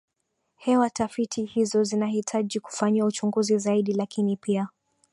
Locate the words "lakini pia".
3.93-4.67